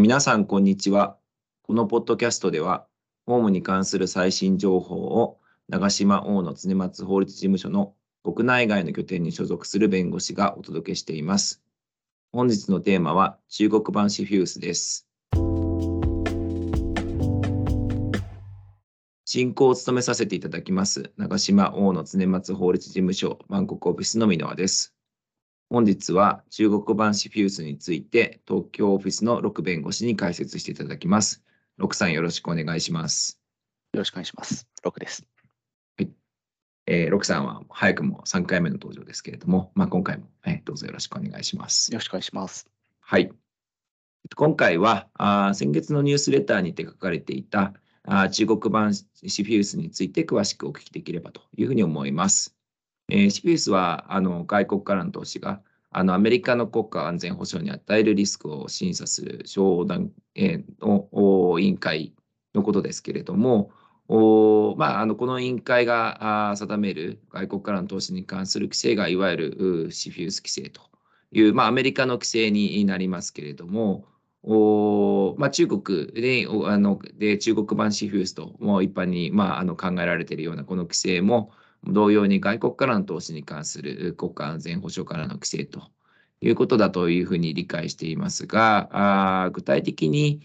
[0.00, 1.18] 皆さん、こんにちは。
[1.60, 2.86] このポッドキャストでは、
[3.26, 5.38] 法務に関する最新情報を
[5.68, 7.92] 長島大野常松法律事務所の
[8.24, 11.62] 国内外の拠点に所属する弁護士がお届けしています。
[12.32, 15.06] 本日のテーマは中国版シフィウスです。
[19.26, 24.94] 進行を務めさせていただきます長島大野常松法律事務所バンコクオフィスの箕輪です。
[25.72, 31.44] 本日は中国版シフィウスについて東京オフィスの6弁護士に解説していただきます。
[31.78, 33.40] 6さんよろしくお願いします。
[33.92, 34.66] よろしくお願いします。
[34.84, 35.24] 6です。
[35.96, 36.10] はい。
[36.88, 41.92] えー、6さんは早くも3回目の登場ですけれども、まあ、今回も、えー、どうぞよろしくお願いします。
[41.92, 42.68] よろしくお願いします。
[42.98, 43.30] はい。
[44.34, 52.56] 今回はあ先月のニュースレターにて書かれていたあ中国版シフィウスについて詳しくお聞きできればというふうに思います。
[53.10, 55.60] えー、シフィウスはあの外国からの投資が
[55.90, 62.14] あのアメリカの国家安全保障に与えるリスクを審査する商談、えー、の委員会
[62.54, 63.70] のことですけれども、
[64.08, 70.82] おまあ、あのこの委員会が定める外国からの投資に関する規制がいわゆるシフィウス規制と
[71.32, 74.04] いう、まあ、アメリカの規制になりますけれども、
[74.42, 81.50] おまあ、中国であので中国版シフィウスとも一般に、まあ、あの考えられているようなこの規制も
[81.86, 85.90] 同様に外国からの投資に関する国家安全保障からの規制と
[86.40, 88.88] いうことだというふうに理解していますが、
[89.44, 90.40] あ具体的に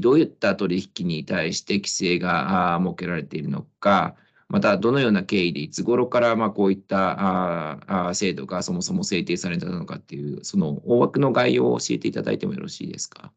[0.00, 4.14] どういった取引に対して規制が設けられているのか、
[4.48, 13.32] またどのような経緯でいつ頃からまこういったあ制度がそもそも制定されたのかっていう、その大枠の概要を教えていただいてもよろしいですか？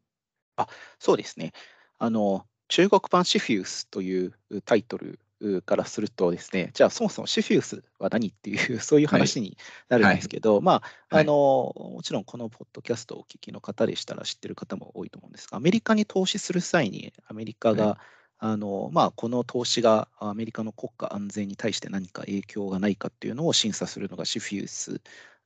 [0.56, 1.52] あそうですね
[1.98, 2.46] あの。
[2.68, 4.32] 中国版シフィウスという
[4.64, 5.20] タイトル
[5.64, 9.56] からするとですね、じゃあそもそもシフィウスは何っていう、 そういう話に
[9.88, 17.96] なるんですけど、はい、まあ、あの、はい、もちろんこのポッドキャストをお聞きの方でしたら知ってる方も多いと思うんですが、アメリカに投資する際に、アメリカが、はい、
[18.38, 25.00] あのまあ、この投資がアメリカの国家安全に対して何か影響がないかっていうのを審査するのがシフィウス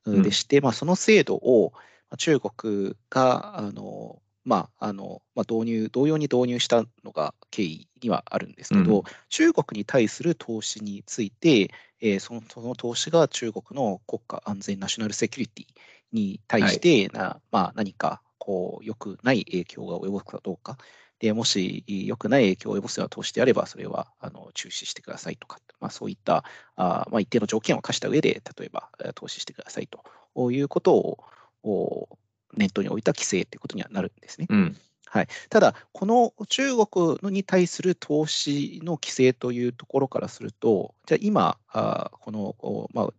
[0.05, 1.73] でして、うん、まあ、その制度を
[2.17, 11.71] 中国があのまああのまあ、導入、同様に導入したのが経緯にはあるんですけど、うん、中国に対する投資について、
[12.01, 15.65] えー、そのその投資が中国の国家安全ナショナルセキュリティ
[16.11, 20.77] に対してな、はい、まあ、何かこう良くない影響が及ぼすかどうか、
[21.19, 26.43] でもし良くない影響を及ぼすような投資であれば、それはあの中止してくださいとか、まあ、そういった
[26.75, 31.17] あ、まあ、一定の条件を課した上で、例えば投資してくださいということ
[31.63, 32.09] を
[32.55, 34.47] 念頭に置いた規制ということにはなるんですね。
[34.49, 36.75] うん、はい、ただ、この中
[37.19, 43.09] 国に対する投資の規制というところからすると、じゃあ今、あこの、まあ、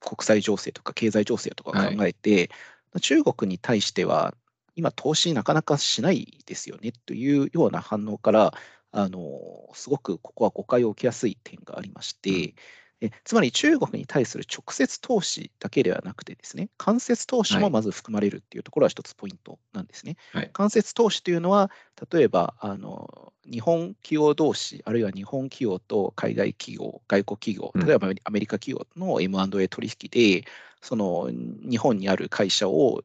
[0.00, 2.50] 国際情勢とか経済情勢とかを考えて、
[2.92, 4.34] はい、中国に対しては、
[4.76, 8.54] 今、投資なかなかしないですよねというような反応から、
[8.90, 12.54] あのすごくここは誤解を受けやすい点がありまして、
[13.00, 20.16] えつまり中国に対する直接投資だけではなくてですね、間接投資もまず含まれるっていうところは一つポイントなんですね。
[20.32, 21.70] はい、間接投資というのは、
[22.12, 30.44] 例えばあの日本企業同士、あるいは日本企業と海外企業、外国企業、例えばアメリカ企業の M&A 取引で、
[30.80, 33.02] その日本にある会社を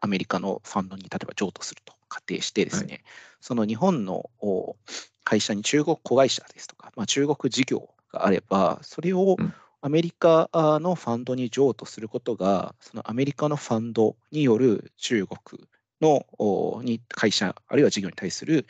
[0.00, 3.02] アメリカのファンドに例えば譲渡すると仮定してですね、はい、
[3.40, 4.28] その日本の
[5.24, 9.36] 会社に中国子会社ですとか、まあ、中国事業があれば、それを
[9.80, 15.66] アメリカのファンドに譲渡することが、そのアメリカのファンドによる中国
[16.00, 18.66] のに会社、あるいは事業に対する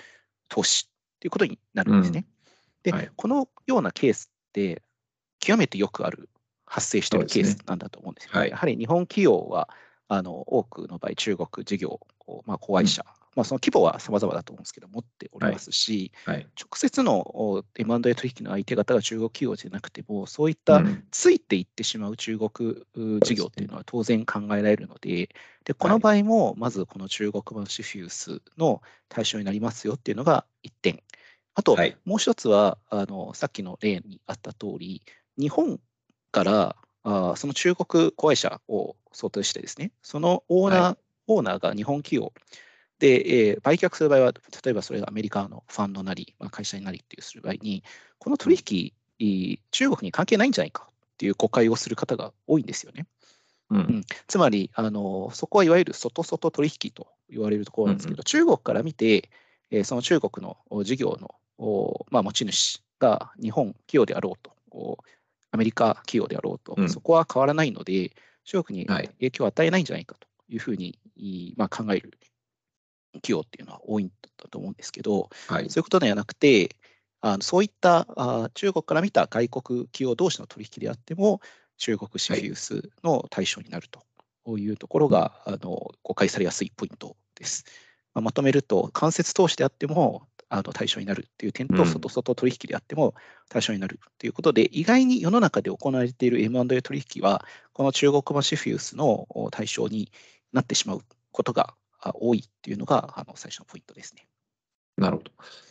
[0.48, 0.88] 投資
[1.20, 2.25] ということになるんですね。
[2.84, 4.82] うん、で、はい、このようなケースって、
[5.41, 6.28] 極めてよくある、
[6.66, 8.38] 発生しているケースなんだと思うんですよ、ね。
[8.38, 9.69] はい、やはり日本企業は
[10.09, 12.00] あの多くの場合、中国事業、
[12.47, 13.04] まあ、子会社
[13.34, 16.37] まあ、その規模は様々だと思うんですけど、持っておりますし、はい。
[16.37, 22.84] はい、直接の M&A 取引の相手方が中国企業じゃなくても、そういったついていってしまう中国
[23.21, 25.30] 事業っていうのは当然考えられるので、
[25.65, 31.03] でこの場合もまずこの中国版シフィウスの対象になりますよっていうのが1点。
[31.54, 35.03] あと、もう一つはあの、さっきの例にあった通り、
[35.39, 35.80] 日本
[36.30, 40.97] からあその中国子会社を想定してですね、そのオーナー、はい、
[41.28, 42.33] オーナーが日本企業、
[43.03, 44.33] で、えー、売却する場合は、
[44.65, 47.83] 例えばそれがアメリカのファンドなり、まあ、会社になりっていうする場合に、
[48.21, 48.57] この取
[49.19, 53.09] 引、中国に関係ないんじゃないかっていう誤解をする方が多いんですよね。
[53.71, 59.31] うん、うん、つまりあの、そこはいわゆる外外取引と言われるところなんですけど、うんうん、中国から見て、
[59.72, 61.19] えー、その中国の事業
[61.59, 64.99] の、まあ、持ち主が日本企業であろうと、
[65.51, 68.13] アメリカ企業であろうと、うん、そこは変わらないので、
[68.45, 70.99] 中国に影響を与えないんじゃないかというふうに、
[71.57, 72.16] まあ、考える
[73.14, 76.76] 企業っていうのは多いんだと思うんですけど、はい、そういうことではなくて、
[77.20, 81.41] あのそういったあ中国から見た外国企業同士の取引であっても、
[81.78, 87.64] 中国シフィウスの対象になるというところが、はい、あの誤解されやすいポイントです。
[88.14, 93.15] まあ、まとめると、間接投資であってもあの対象になるという点と、外外取引であっても
[93.48, 100.12] 対象になるということで、意外に世の中で行われている M&A 取引は、この中国版シフィウスの対象に
[100.53, 101.74] なってしまうことが
[102.15, 104.27] 多いというのがあの最初のポイントですね。
[104.97, 105.22] なるほ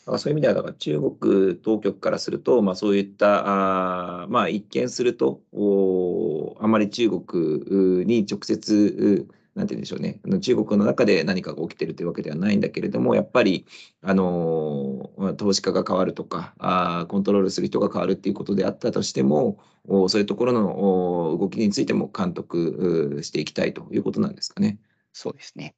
[0.07, 0.17] ど。
[0.17, 13.65] そういう意味では、だから中国当局からすると、まあ、そういったあ、まあ、一見するとお、あまり中国に直接、なんて言うんでしょうね、中国の中で何かが起きてるというわけではないんだけれども、やっぱり、
[14.01, 24.79] あの投資家が変わるとかあ、コントロールする人が変わるっていうことであったとしても、おそういうところの動きについても監督していきたいということなんですかね。
[25.13, 25.75] そうですね。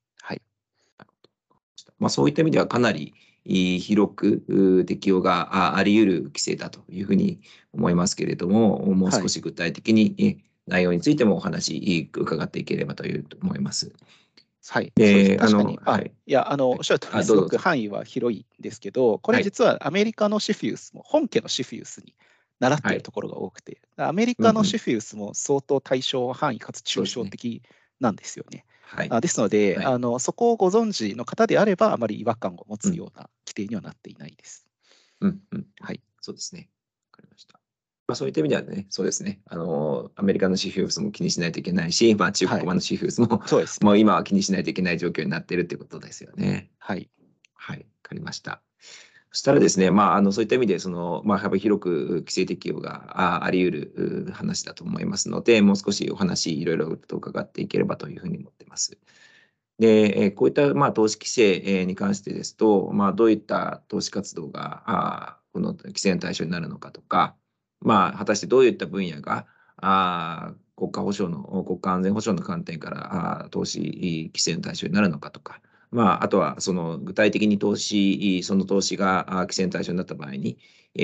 [2.03, 2.07] はい。
[2.07, 3.13] まあ、そういった意味ではかなり
[3.45, 7.41] 広く適用があり得る規制だというふうに
[7.73, 13.91] 思いますけれども、もう少し具体的に内容についてもお話伺っていければという思います。
[14.69, 17.35] はい、で確かに、はい、いやあのおっしゃるとおり、す。
[17.35, 22.15] ごく範囲は広いんですけど、これ実はアメリカのシフィウスも、本家のシフィウスに
[22.61, 27.61] 習っているところが多くて、はい、アメリカのシフィウスも相当対象範囲かつ抽象的
[27.99, 28.63] なんですよね。
[28.85, 34.65] はい、あですので、はい、あの、そこをご存知の方であれば、あまり違和感を持つような規定にはなっていないです。
[35.21, 36.69] うんうん、はい、そうですね。
[37.11, 37.59] わかりました。
[38.07, 46.69] まあ、そういった意味ではね、そうですね、あのアメリカのシフィウスも気にしないといけないし、まあ、中国版のシフィウスも、はい、そうです、もう今は気にしないといけない状況になっているということですよね。
[46.79, 47.09] はい。
[47.55, 48.61] はい、わかりました。
[49.33, 53.93] そしたらですね、まあ、あのそういった意味でその、まあ、幅広く規制適用があり得
[54.27, 58.95] る話だと思いますので、もう少しお話、いろいろと伺っていければというふうに思っています。
[59.79, 67.35] で、こういった、まあ、投資規制に関してですと、まあ、どういった投資活動がこの規制の対象になるのかとか、
[67.81, 69.47] まあ、果たしてどういった分野が
[69.77, 75.59] あ国家保障の、国家安全保障の観点からあ投資規制の対象になるのかとか、
[75.93, 80.57] まあ、あとはその具体的に投資、その投資が規制の対象になった場合に、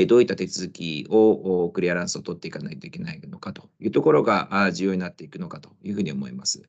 [0.08, 6.64] どういった手続きをクリアランスを取っていかないといけないのかというところが重要になっていくのかというふうに思います。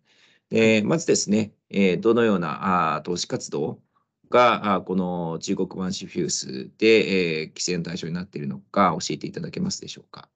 [0.50, 1.52] でまずですね、
[2.00, 3.80] どのような投資活動
[4.28, 10.28] がこの中国版シフュースで規制の対象になっているのか教えていただけますでしょうか。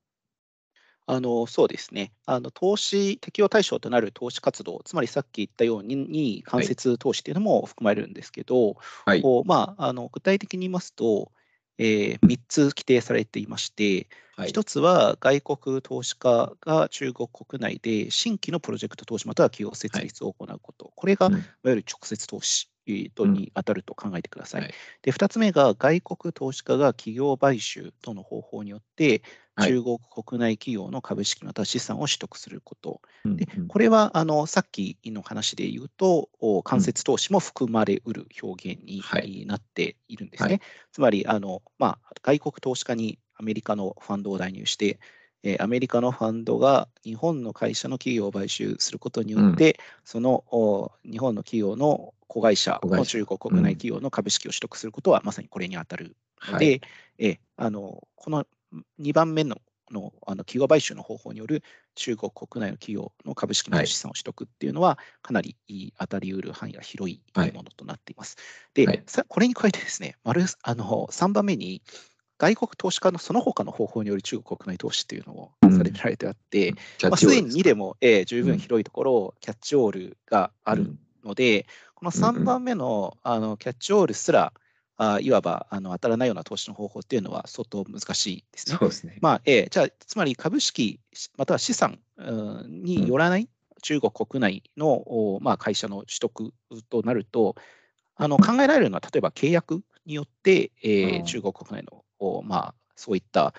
[1.06, 2.12] あのそうですね。
[2.24, 11.30] あの、投資適用対象となる投資活動、つまりさっき言ったように、間接投資というのも含まれるんですけど、はい、こうまあ、あの具体的に言いますと、
[11.78, 22.70] えー、3つ規定されていまして、はい、1つは外国投資家が中国国内で新規のプロジェクト投資または企業設立を行うこと、はい、これがいわゆる直接投資
[23.14, 24.60] とに当たると考えてください。
[24.60, 29.22] うんはい、で2つ目が外国投資家が企業買収等の方法によって
[29.60, 33.00] 中国国内企業の株式または資産を取得すること。
[33.24, 36.28] でこれはあのさっきの話で言うと
[36.64, 39.02] 間接投資も含まれうる表現に
[39.46, 40.48] なっているんですね。
[40.48, 40.60] はい、
[40.92, 44.98] つまりあの、まあ、外国投資家にアメリカのファンドを代入して
[45.44, 50.42] えアメリカのファンドが日本の会社の企業を買収することによって、うん、その
[51.04, 56.16] 日本の企業の子会社の中国国内企業の株式を取得することはまさにこれに当たる
[56.50, 56.80] ので、はい、
[57.18, 58.46] えあのこの
[59.00, 61.62] 2番目ののあの企業買収の方法による
[61.94, 65.56] 中国国内の企業の株式の資産を取得っていうのは、かなり
[65.98, 68.36] 当たりうる範囲が広いものとなっています。
[68.74, 71.82] はい、で、はい、これに加えてですね、丸あの3番目に、
[72.38, 76.76] 外国投資家のその他の方法による中国国内投資というのをされられてあって、うん
[77.10, 81.64] まあ、すでに2でも、えー、十分広いところ、キャッチオールがあるので、うん、
[81.94, 84.52] この3番目のあのキャッチオールすら、
[84.96, 88.76] あいわばあの当たらないような投資の方法っていうのは相当難しいですね。
[88.78, 89.18] そうですね。
[89.20, 91.00] まあえー、じゃあ、つまり株式、
[91.36, 91.98] または資産
[92.66, 93.48] によらない
[93.82, 96.52] 中国国内の、まあ、会社の取得
[96.88, 97.56] となると、
[98.16, 102.04] あの考えられるのは、例えば契約によって、えー、中国国内の
[102.42, 103.52] まあ、そういった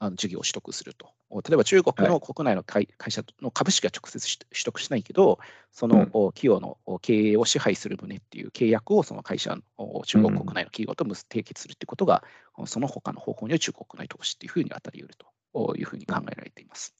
[0.00, 1.08] あの事業を取得すると。
[1.30, 5.38] 例えば中国の国内の会,、会社の株式は直接取得しないけど、
[5.72, 12.24] その企業の経営を支配する旨っていう契約をその会社の中国国内の企業と締結するということが、
[12.66, 15.16] その他の方法による中国内投資っていうふうに当たり得る
[15.52, 16.94] というふうに考えられています。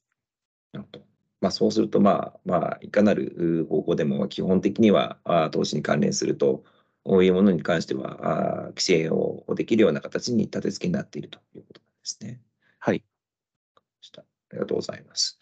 [0.72, 1.04] なるほど
[1.40, 5.18] まあ、そうすると、まあまあ、いかなる方法でも基本的には
[5.52, 6.64] 投資に関連すると、
[7.04, 12.40] こういうものに関しては、あ規制をできるような形に立て付けになっているということなんですね。
[12.78, 13.04] はい。
[14.50, 15.38] ありがとうございます。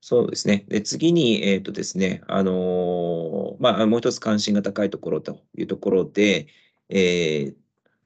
[0.00, 0.64] そうですね。
[0.68, 6.46] で、次に、えっ、とですね、あのーまあ、もう一つ関心が高いところというところで、
[6.88, 7.54] えー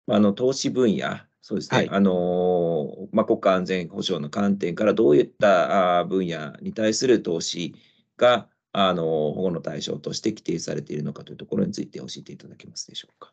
[0.06, 7.74] まあ、あの、投資分野、そうですね、はいあのーまあ、国家安全保障の観点からどういった分野に対する投資
[8.16, 13.32] が、あのー保護の対象として規定されているのかというところについて教えていただけますでしょうか。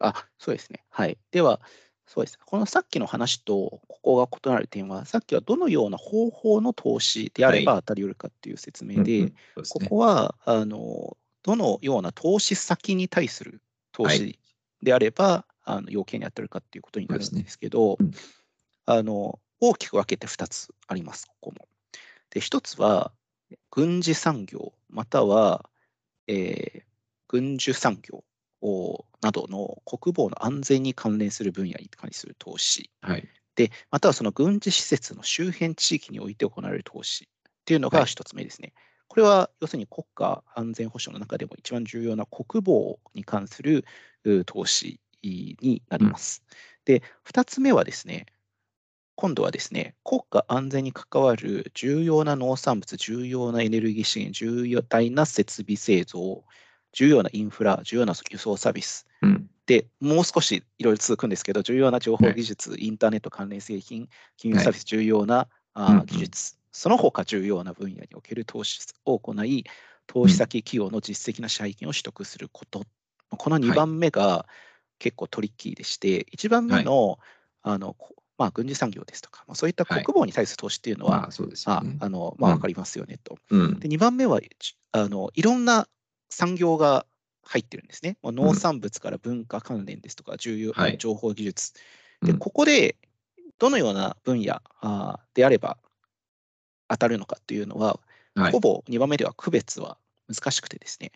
[0.00, 0.84] あ、そうですね。
[0.90, 1.16] はい。
[1.30, 1.60] では、
[2.06, 2.38] そうです。
[2.44, 9.28] このさっきの話とここが異なる点は、さっきはどのような方法の投資であれば当たり得るかっていう説明で、うんうん。
[9.28, 9.88] そうですこね。
[9.88, 14.38] こはあのどのような投資先に対する投資
[14.82, 18.12] であれば、あの要件に当たるかっていうことになるんですけど、うん。
[18.86, 21.68] あの大きく分けて2つあります、ここも。
[22.30, 23.12] で、1つは
[23.70, 25.68] 軍事産業、または、
[26.26, 26.82] えー
[27.28, 28.16] 軍需産業。
[28.18, 28.24] お
[29.20, 32.90] などの国防の安全に関連する分野に関する投資。
[33.00, 33.28] はい。
[33.56, 37.28] で、またはその軍事施設の周辺地域において行われる投資っ
[37.64, 38.72] ていうのがはい一つ目ですね。
[39.08, 43.84] これは要するに国家安全保障の中でも一番重要な国防に関する
[44.24, 46.42] う投資になります。
[46.84, 48.26] で、二つ目はですね、
[49.14, 56.44] 今度はですね、国家安全に関わる重要な農産物、重要なエネルギー資源、重要大な設備製造、
[56.92, 59.48] 重要なインフラ、重要な輸送サービス、うん。
[59.66, 69.64] で、もう少しいろいろ続くんですけど、重要な情報技術、インターネット関連製品、金融サービス、重要な、あ技術、その他重要な分野における投資を行い、
[70.06, 72.84] 投資先企業の実績な支配権を取得すること。
[73.30, 74.46] この2番目が
[74.98, 77.18] 結構トリッキーでして、1番目の,、
[77.62, 81.96] あのこまあ、軍事産業ですとか、まあ、そういった国防に対する投資っていうのは、まあ、そうですよあね。
[82.00, 83.38] あのまあ、うん分かりますよねと。
[83.50, 83.78] うん。
[83.78, 85.86] で、2番目はちあのいろんな
[86.32, 87.06] 産業が
[87.44, 88.16] 入ってるんですね。
[88.22, 91.74] まあ農産物から文化関連ですとか、重要、はい情報技術。
[92.22, 92.96] で、うんここで
[93.58, 95.76] どのような分野あーであれば
[96.88, 98.00] 当たるのかっていうのは、
[98.34, 101.12] はいほぼ2番目では区別は難しくてですね。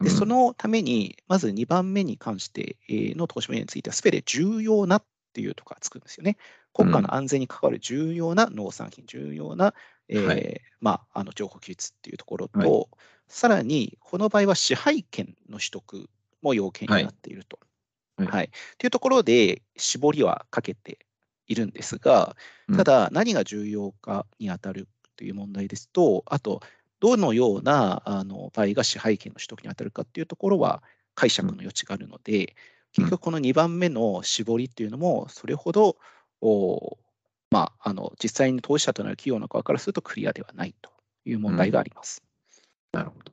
[0.00, 6.36] で、うんそのために、まず2番目に関してえーの投資分野については、すべて重要なっていうところがつくんですよね。
[6.72, 9.74] 国家の安全に関わる重要な農産品、重要な、
[10.08, 12.86] えーはいまあ、あの情報技術っていうところと、はい
[13.30, 16.10] さらに、この場合は支配権の取得
[16.42, 17.58] も要件になっていると。
[18.16, 20.98] はいはいというところで、絞りはかけて
[21.46, 22.36] いるんですが、
[22.68, 26.60] うんただ、何が重要かに当たるという問題ですと、あと、
[26.98, 30.82] どのようなあの場合が支配権の取得に当たるかっていうところは
[31.14, 32.46] 解釈の余地があるので、うん
[32.92, 35.96] 結局この2番目の絞りっていうのも、それほど、
[36.40, 36.98] お
[37.50, 40.90] まあ、あの実際に投資者となる企業の側からするとクリアではないと
[41.24, 42.22] いう問題があります。
[42.92, 43.32] なるほど。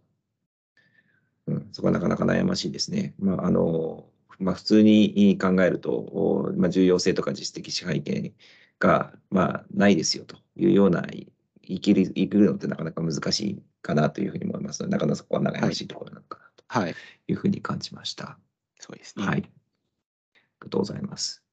[1.47, 3.13] うん、そこはなかなか悩ましいですね。
[3.19, 4.05] まあ、あの、
[4.39, 8.33] まあ、普通に考えると、おまあ、重要性とか実績支配権
[8.79, 11.31] が、まあ、ないですよというような、い
[11.69, 16.95] 生きる、生きるのってなかなか難しいかなというふうに思いますので、なかなかそこは悩ましいところなのかなとはい、
[17.27, 18.37] いうふうに感じました。
[18.79, 19.25] そうですね。
[19.25, 19.37] はい。
[19.37, 19.49] あり
[20.61, 21.43] がとうございます。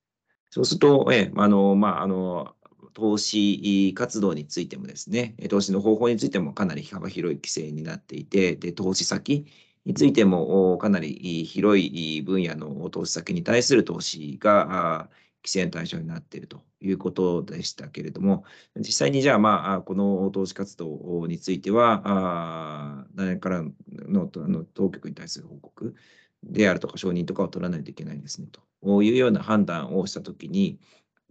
[0.50, 2.53] そうすると、ええ、あの、まあ、あの、
[2.92, 9.46] 投資活動についてもですね、投資の方法についてもかなり幅広い規制になっていて、で、投資先
[9.84, 15.08] についてもかなり広い分野の投資先に対する投資が
[15.42, 18.44] 規制の対象になっているということでしたけれども、
[18.76, 25.94] 実際にじゃあ、まあ、この投資活動については、あ何からのの当局に対する報告
[26.42, 28.48] であるとか承認とかを取らないといけないですね
[28.82, 30.78] というような判断をしたときに、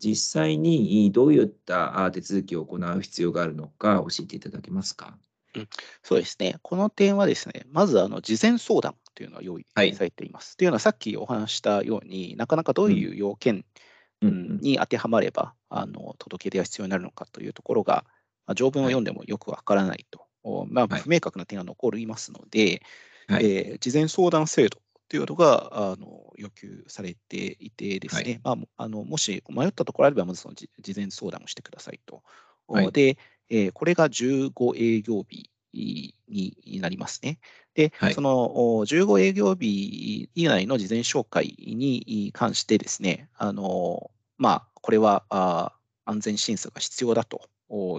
[0.03, 5.17] 実際にどういったあ手続きを行う必要があるのか教えていただけますか？
[6.01, 6.55] そうですね。
[6.61, 10.57] この点はですね、まずあの事前相談というのは用意はいされています。
[10.57, 13.63] というのはさっきお話ししたようになかなかどういう要件
[14.21, 14.57] ううん。
[14.59, 18.05] に当てはまれば、あの届け出が必要になるのかというところが、
[18.47, 21.01] まあ、条文を読んでもよくわからないと、おまあ、はい。
[21.01, 22.81] 不明確な点が残りますので、
[23.27, 23.45] はい。
[23.45, 24.79] えー事前相談制度
[25.09, 32.23] というのがあの要求されていてですね、まあも、あのもし迷ったところあれば、まずそのじ事前相談をしてくださいと。
[32.67, 32.91] おはい。
[32.91, 33.17] で、
[33.49, 37.39] えーこれが15営業日になりますね。
[37.73, 38.13] で、はい。
[38.13, 45.73] そのお15営業日以内の事前紹介に関してですね、あのまあ、これはあ
[46.05, 47.49] 安全審査が必要だと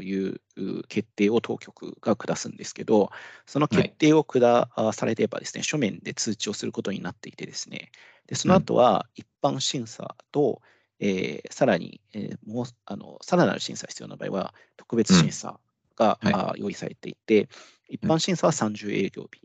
[0.02, 0.40] いう
[0.88, 3.10] 決定を当局が下すんですけど、
[3.46, 7.90] その決定を下されればですね、書面で通知をすることになっていてですね、
[8.26, 10.62] でその後は一般審査と、
[11.00, 15.58] えーさらに、えーもうあのさらなる審査が必要な場合は、特別審査
[15.96, 16.32] が、うん。
[16.32, 16.42] はい。
[16.50, 17.48] あ用意されていて、
[17.88, 19.42] 一般審査は30営業日、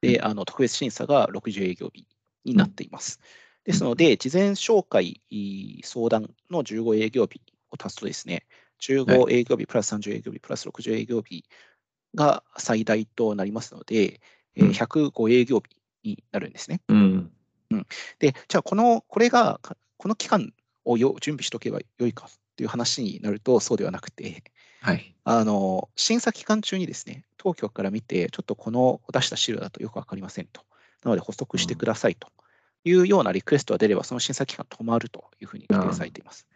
[0.00, 2.06] であの特別審査が60営業日
[2.44, 3.20] になっています。
[3.64, 5.22] ですので、事前紹介
[5.82, 7.40] 相談の15営業日
[7.70, 8.46] を足すとですね、
[8.88, 11.44] 15営業日プラス30営業日プラス60営業日
[12.14, 14.20] が最大となりますので、
[14.56, 15.76] えー、105営業日
[16.08, 16.80] になるんですね。
[16.88, 17.30] うん、
[17.70, 17.86] うん、
[18.18, 19.60] で、じゃあこの、これが、
[19.96, 20.52] この期間
[20.84, 24.44] をよ準備しておけばよいかという話になると、そうではなくて、
[24.80, 30.62] はい、あの審査期間中にですね、当局から見て、ちょっとこの出した資料だとよく分かりませんと。
[31.02, 32.28] なので補足してくださいと
[32.84, 36.46] いうようなリクエストが出れば、その審査期間止まるというふうに規定されています。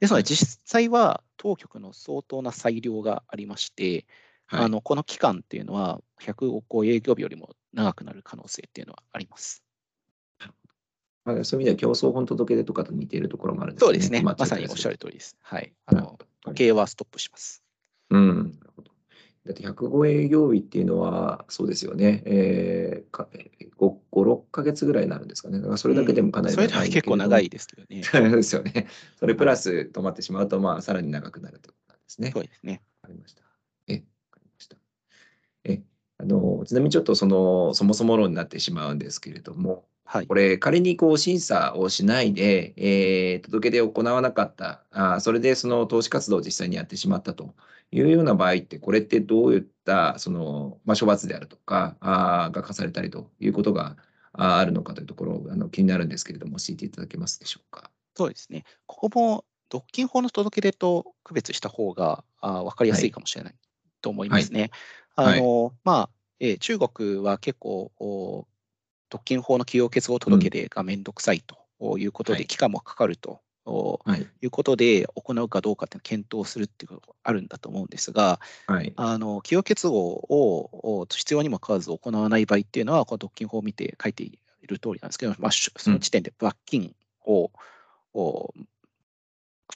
[0.00, 4.06] ですので、実際は当局の相当な裁量がありまして、
[4.46, 9.62] はい、あのこの期間っていうのは、100億個営業日よりも長くなる可能性っていうのはあります。
[11.24, 13.86] まあ、そういう意味では競争本届出とかと似ているところもあるんですね。
[13.86, 14.22] そうですね。
[14.22, 15.36] まさにおっしゃる通りです。
[15.40, 15.72] はい。
[15.86, 17.62] あの時計はストップします。
[18.10, 18.58] うん。
[18.60, 18.90] なるほど。
[19.46, 22.22] だって105営業日っていうのは、そうですよね。
[22.24, 23.28] えー、か
[23.78, 25.58] 5、5、6か月ぐらいになるんですかね。
[25.58, 28.02] だからそれだけでもかなり長い、うん、それだけ結構長いですけどね。
[28.04, 28.86] そうですよね。
[29.18, 32.30] それプラス止まってしまうと、まあ、さらに長くなるということなんですね。
[32.32, 32.82] そうですね。
[33.02, 33.42] わかりました。
[33.88, 34.76] え、わかりました。
[35.64, 35.82] え、
[36.16, 47.54] あの、ちなみにちょっとその、そもそも論になってしまうんですけれども、はい、これ、仮にこう審査をしないで、えー、届け出を行わなかった、あそれでその投資活動を実際にやってしまったと
[47.90, 53.96] いうような場合って、これってどういったその、まあ、処罰であるとかあが課されたりということが
[54.32, 57.90] あるのかというところあの気になるんですけれども、教えていただけますでしょうか？
[58.16, 58.64] そうですね。
[58.86, 63.54] ここも独禁法の届け出と区別した方があ分かりやすいかもしれない
[64.02, 64.70] と思いますね。
[65.16, 66.10] はい、あの、はい、まあ、
[66.40, 68.46] えー、中国は結構
[69.08, 73.40] 特権法の企業結合届出がめんどくさいということで、期間もかかると
[74.16, 74.26] い。
[74.46, 86.94] うことで、行うかどうかって検討するっていうことがあるんだと思うんですが、はい、あの企業結合を必要にもかかわず行わない場合っていうのは、この特権法を見て書いている通りなんですけど、まあ、その時点で罰金
[87.24, 87.50] を、
[88.14, 88.68] うん、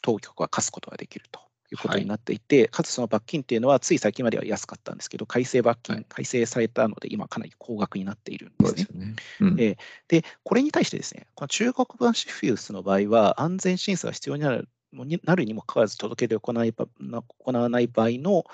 [0.02, 8.87] 当局は課すことができるということになっていて、はい、かつその罰金っていうのは、つい最近までは安かったんですけど、改正罰金、はい、改正されたので、今、かなり高額になっているんですね。
[8.93, 9.17] で、ね。
[9.41, 9.77] うん、えー、
[10.09, 18.45] でこれに対してですね、この中国版シフィウスの場合は、安全審査が必要になるになるにもかかわらず届け出を行い行わない場合の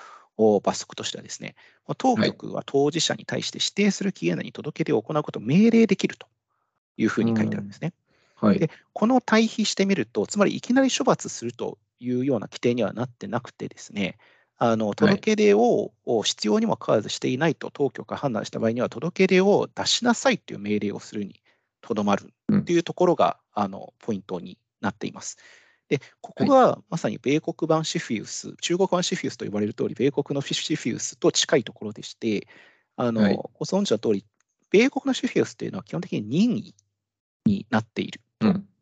[0.61, 1.55] 罰則としてはですね、
[1.97, 6.27] 当局は当事者に対して指定する期限内に届け出を行うことを命令できると
[6.97, 7.93] いうふうに書いてあるんですね。
[8.35, 14.17] はい、でこの対比してみると、つまりいきなり処罰するというような規定にはなってなくてですね、
[14.57, 15.91] あの届け出を
[16.23, 21.41] 必要にもかかわらずしていないと当局が判断した場合には、届け出を出しなさいという命令をするに
[21.81, 22.33] とどまる
[22.65, 25.37] というところが、あのポイントになっています。
[25.87, 32.47] で、ここがまさに米国版シフィウス、中国版シフィウスと呼ばれる通り、米国のシフィウスと近いところでして、
[32.95, 34.25] あの、はい、ご存知の通り、
[34.71, 36.75] 米国のシフィウスというのは基本的に任意
[37.45, 38.21] になっている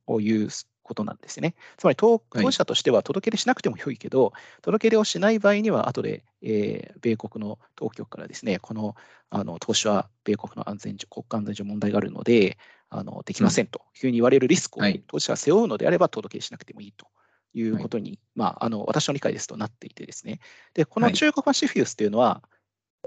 [0.08, 0.50] という
[0.84, 1.56] ことなんですね。
[1.78, 8.96] つまり当当社としては届け出しなくてもよいけど、はい、届け出をしない場合には、後で、えー、米国の当局からですね、この
[9.30, 12.58] あの投資は米国の安全上、国家安全上問題があるので、
[12.90, 17.08] あのできませんというふうに言われるリスクを当社は背負うのであれば、届け出しなくてもいいと。
[17.56, 20.40] いうことに、はい、まあ、あの私の理解ですとなっていてですね、
[20.74, 22.42] でこの中国版シフィウスというのは、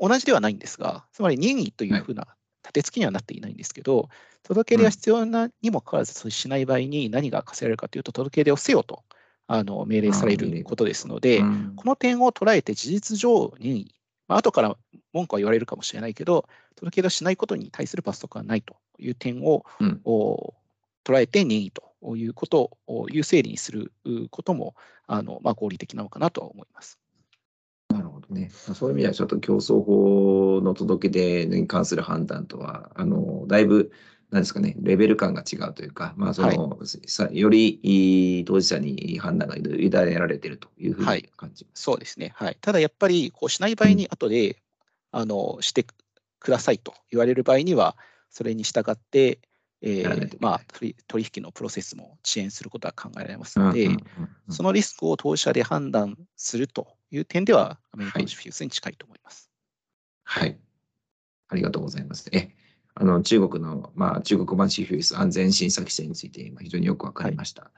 [0.01, 2.36] 同じではないんですが、つまり任意というふうな
[2.67, 4.09] 立て付けにはなっていないんですけど、
[4.43, 9.03] 届け出が必要なにもかかわらずしない場合に何が課せられるかというと、届け出をせよと
[9.47, 11.45] あの命令されることですので、こ
[11.85, 13.95] の点を捉えて事実上に、
[14.29, 14.77] まあ後から
[15.13, 20.01] 文句は言われるかもしれないけど、届け出をしないことに対する罰則はないという点を、うん、
[21.05, 23.93] 捉えて任意ということをいう整理にする
[24.31, 24.75] ことも
[25.07, 26.99] あの、まあ、合理的なのかなとは思います。
[27.89, 28.51] なるほどね。
[28.51, 33.93] そういう意味では、ちょっと競争法の届け出に関する判断とは、あのだいぶ、
[34.31, 42.33] なんですかね、レベル感が違うというか、まあその、はい、さより当事者に判断が委ねられているというふうに感じます、はい、そうですね。
[42.35, 44.57] はい、ただやっぱり、こうしない場合に、後で、うん、
[45.13, 45.87] あのして
[46.41, 47.97] くださいと言われる場合には、
[48.31, 49.39] それに従って、
[49.83, 50.61] えーまあ、
[51.07, 53.91] 取引のプロセスも遅延することは考えられますので、
[54.49, 59.51] そのリスクを当事者で判断するという点では、アメリカのシフィウスに近いと思います。
[60.25, 60.59] はい。
[61.49, 62.29] ありがとうございます。
[62.33, 62.51] え
[62.99, 67.65] あの中国の、まあ、中国版シフィウス安全審査規制について非常によく分かりました。
[67.65, 67.71] は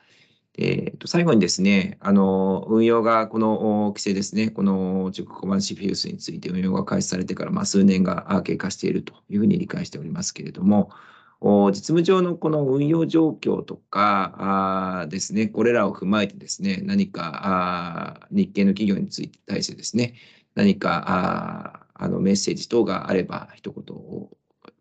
[0.56, 10.90] い、えー、と最後にですね、あの運用が、この規制ですね、この中国版シフィウスについて運用が開始されてから、まあ、数年が経過しているというふうに理解しておりますけれども、
[11.40, 20.14] 実務上のこの運用状況とかですね、これらを踏まえてですね、何か日系の企業について対してですね、
[20.56, 24.30] 何かあのメッセージ等があれば、一言を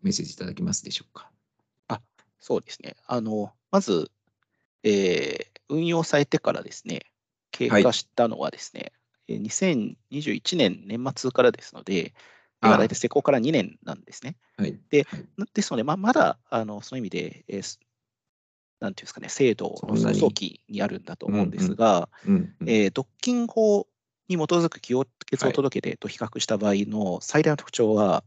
[0.02, 1.30] メッセージいただけますでしょうか。
[1.86, 2.00] あ
[2.40, 2.96] そうですね。
[3.06, 4.10] あのまず、
[4.82, 7.02] えー、運用されてからですね、
[7.52, 8.92] 経過したのはですね、
[9.28, 12.14] 2021年年末からですので、
[12.60, 14.36] 大体施行から2年なんですね。
[14.56, 15.06] はい、で
[15.54, 17.78] ですので、まあ、まだあのその意味で、えー、
[18.80, 22.08] なんていうんですかね、制度の早期にあるんだと思うんですが、
[22.94, 23.86] 独禁法
[24.28, 24.94] に基づく議
[25.26, 28.24] 決を届け出と比較した場合の最大の特徴は、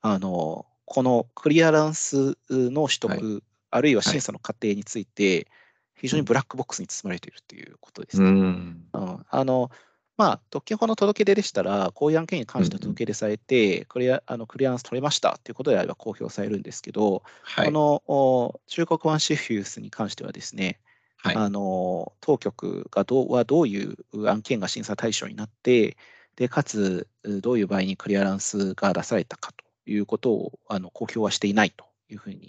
[0.00, 5.48] あのこのクリアランスの取得、はい、あるいは審査の過程について、
[5.94, 8.28] 非常にブラックボックスに包まれているということですね。
[8.28, 9.70] うん、あの
[10.18, 20.80] まあ、特権法の届け出でしたら、こういう案件に関して届け出されて、クリアあのクリアランス取れましたということであれば公表されるんですけど、はい、この中国版シフィウスに関してはですね、
[21.18, 23.96] はい、あの当局がどうはどういう
[24.28, 25.96] 案件が審査対象になって、
[26.34, 32.48] でかつどういう場合にクリアランスが出されたかということをあの公表はしていないというふうに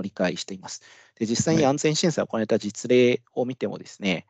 [0.00, 0.80] 理解しています。
[1.18, 4.26] で実際に安全審査を行われた実例を見てもですね、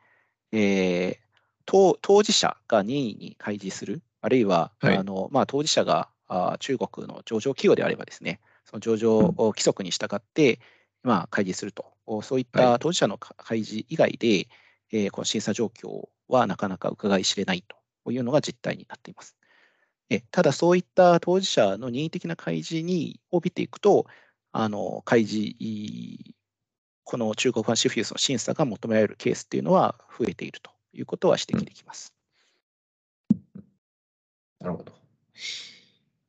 [0.51, 1.22] はい、えー
[1.65, 10.59] 当当事者が任意に開示する、あるいは、はい、あのまあ、当事者があ中国の上場企業であればですね、その上場規則に従って、
[11.03, 11.85] うん、まあ、開示すると、
[12.21, 14.47] そういった当事者の開示以外で、はい、
[14.91, 17.75] えー、この審査状況はなかなか伺い知れないと。
[18.11, 19.35] いうのが実態になっています。
[20.09, 24.05] えただ、そういった当事者の任意的な開示に帯びていくと、
[24.51, 25.55] あの開示、
[27.03, 32.13] この中国版シフィウスの審査が求められるケースっていうのは増えているということは指摘できます。
[34.59, 34.93] なるほど。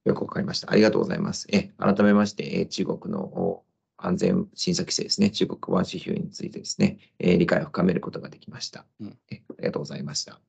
[0.04, 0.70] よくわかりました。
[0.70, 1.46] ありがとうございます。
[1.50, 3.62] え改めまして、中国の
[3.96, 9.42] 安全審査規制ですね、中国ワン指標についてですね、え理解を深めることができました、うん、え。
[9.50, 10.40] ありがとうございました。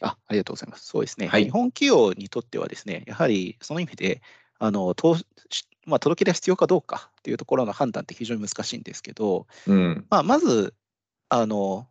[0.00, 0.86] あありがとうございます。
[0.86, 4.22] そうですね、はい、日本企業にとってはですね、やはりその意味で、
[4.58, 5.16] あの投
[5.86, 10.74] まあ、届け出必要かどうかというところの判断って非常に難しいんですけど、うん、まあ、まず
[11.30, 11.86] あの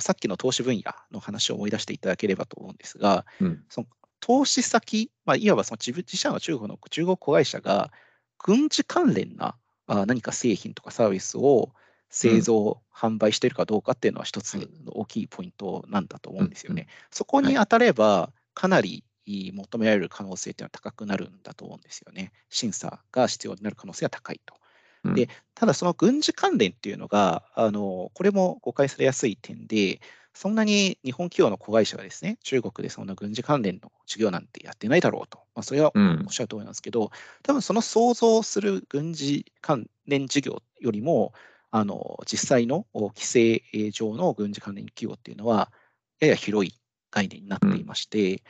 [0.00, 0.82] さっきの投資分野
[1.12, 3.86] の話を思い出していただければと思うんですが、うん、その
[4.20, 7.90] 投資先、まあ、いわばその自自社の中国の中国子会社が
[8.38, 9.56] 軍事関連な
[9.86, 11.70] あ何か製品とかサービスを
[12.08, 16.82] 製造、うん、販売しているかどうかっていうのは一つの大きいポイントなんだと思うんですよね。
[16.82, 22.32] うん、そこに当たれば、かなり求められる可能性っていうのは高くなるんだと思うんですよね。
[22.50, 24.54] 審査が必要になる可能性は高いと。
[25.12, 30.00] でただ、その軍事関連っていうのが、あのこれも誤解されやすい点で、
[30.32, 37.08] そんなに日本企業の子会社がですね、中国でそんな軍事関連の事業なんてやってないだろうと、まあ、それはおっしゃると思いますけど、うん、
[37.44, 41.32] 多分その想像する軍事関連事業よりも、
[41.70, 45.70] あの実際の規制上の軍事関連企業っていうのは、
[46.20, 46.74] やや広い
[47.10, 48.42] 概念になっていまして、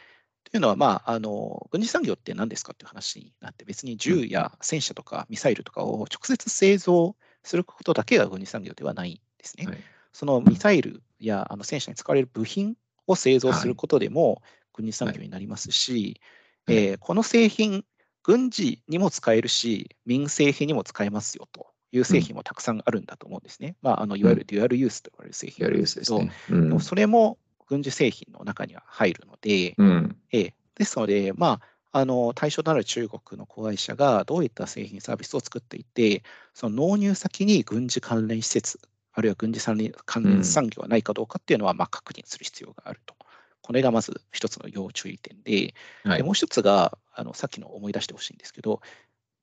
[0.56, 9.66] いうのは、まあ、あの軍事産業って何ですかっていう話になって、別に銃や戦車とかミサイルとかを直接製造することだけが軍事産業ではないんですね。
[9.66, 9.78] はい、
[10.12, 16.20] そのミサイルやあの戦車に使われる部品を製造することでも軍事産業になりますし、
[16.66, 16.76] はい。
[16.76, 17.84] えー、この製品、
[18.22, 23.76] 軍事にも使えるし、民生品にも使えますよという製品もたくさんあるんだと思うんですね。
[23.82, 26.32] まあ、あのいわゆるデュアルユースと呼ばれる製品ですけど、ね。
[26.50, 31.60] うん、それも軍事製品の中には入るので、うん、えですので、ま
[31.92, 36.22] あ、あの対象となる中国の子会社がどういった製品、サービスを作っていて、
[36.52, 38.80] その納入先に軍事関連施設、
[39.12, 39.60] あるいは軍事
[40.04, 43.14] 関連産業がないかどうかっていうのは、まあ、確認する必要があると。
[43.62, 48.80] これがまず一つの要注意点で、はい、でもう一つがあの、さっきの思い出してほしいんですけど、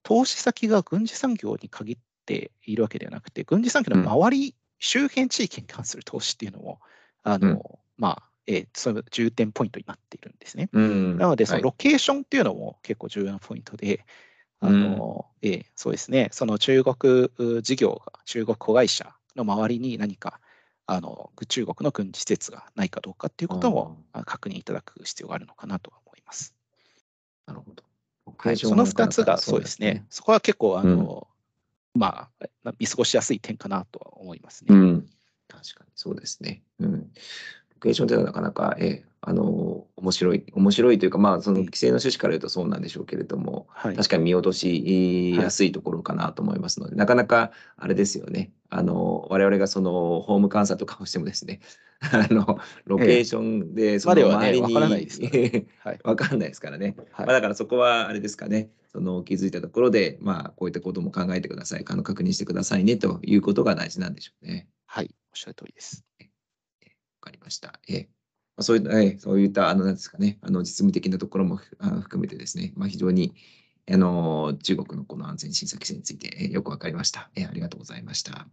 [0.04, 6.80] 投資先が軍事産業に限っているわけではなくて、軍事産業の周り、うん、周辺地域に関する投資っていうのも、
[7.24, 7.62] あの、うん、
[8.02, 10.70] まあ、えー、その重点ポイントになっているんですね。
[10.74, 14.04] うん、なので、そのロケーションっていうのも結構重要なポイントで、
[14.60, 17.30] はい、あのえー、そうですね、その中国
[17.62, 20.40] 事業が、中国子会社の周りに何か
[20.88, 26.56] あの中国の軍事施設がないかどうかっていうことも確認いただく必要があるのかなと思います。
[27.46, 27.84] なるほど。
[28.38, 31.28] はい、その2つがそうですね、そこは結構あの、
[31.94, 32.30] うん、ま
[32.64, 34.76] あ、見過ごしやすい点かなとは思いますね。
[34.76, 35.10] うん、
[35.48, 36.64] 確かにそうですね。
[36.80, 37.12] うん、
[37.82, 51.60] クエーションというのはなかなか、えあの面白い、面白いというか、まあ、その規制の趣旨から言うとそうなんでしょうけれども、はい、確かに見落としやすいところかなと思いますので、はい、なかなかあれですよね、あの我々がそのホーム監査とかをしてもですね、
[52.02, 64.68] あのロケーションでその周りに、わ、ね、かんないですからね、はい、まあ、だからそこはあれですかね、その気づいたところで、まあ、こういったことも考えてください、あの確認してくださいねということが大事なんでしょうね。
[64.88, 66.11] はい、おっしゃる通りです。
[67.22, 67.80] わかりました。
[67.88, 73.36] えー、そういった、えー、そういったあのなんですかね、あの実務的なところも含めてですね、まあ、非常に
[73.92, 77.48] あの中国のこの安全審査規制について、えー、よくわかりました、えー。
[77.50, 78.48] ありがとうございました。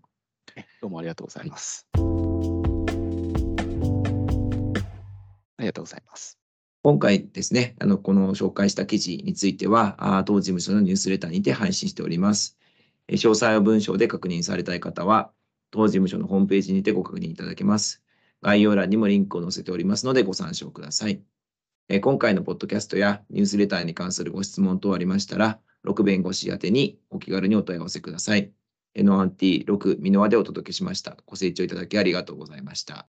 [0.83, 1.87] どうもありがとうございます。
[1.95, 1.99] あ
[5.63, 6.39] りがとうございます。
[6.83, 12.59] 今回ですね、あのこの紹介した記事については、当事務所のニュースレターにて配信しております。
[13.09, 15.33] 詳細を文章で確認されたい方は、
[15.71, 18.03] 当事務所のホームページにてご確認いただけます。
[18.42, 21.20] 概要欄にもリンクを載せておりますのでご参照ください。
[22.01, 28.53] 今回のポッドキャストやニュースレターに関するご質問等ありましたら、6弁護士宛てにお気軽にお問い合わせください。
[28.96, 31.16] N1T6 ミノワでお届けしました。
[31.27, 33.07] ご清聴いただきありがとうございました。